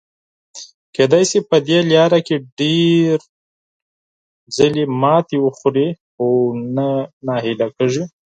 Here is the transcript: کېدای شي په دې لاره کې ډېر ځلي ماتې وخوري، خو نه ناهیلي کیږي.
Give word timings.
کېدای 0.95 1.23
شي 1.29 1.39
په 1.49 1.57
دې 1.67 1.79
لاره 1.91 2.19
کې 2.27 2.35
ډېر 2.59 3.15
ځلي 4.55 4.85
ماتې 5.01 5.37
وخوري، 5.45 5.87
خو 6.13 6.27
نه 6.75 6.87
ناهیلي 7.27 7.67
کیږي. 7.77 8.03